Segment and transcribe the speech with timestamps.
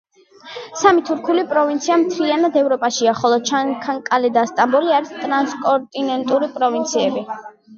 [0.83, 7.25] სამი თურქული პროვინცია მთლიანად ევროპაშია, ხოლო ჩანაქკალე და სტამბოლი არის ტრანსკონტინენტური პროვინციები.